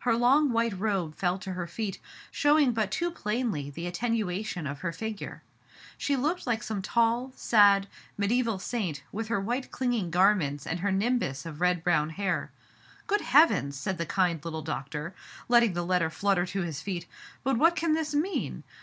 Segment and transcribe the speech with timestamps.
[0.00, 4.80] Her long white robe fell to her feet, showing but too plainly the attenuation of
[4.80, 5.42] her figure.
[5.96, 10.80] She looked like some tall, sad, medi aeval saint, with her white clinging garments and
[10.80, 12.52] her nimbus of red brown hair."
[13.06, 13.74] Good Heavens!
[13.78, 15.14] '* said the kind little doctor,
[15.48, 17.06] letting the letter flutter to his feet.
[17.42, 18.64] "But what can this mean